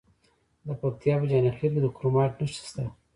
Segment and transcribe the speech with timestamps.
[0.65, 2.83] د پکتیا په جاني خیل کې د کرومایټ نښې شته.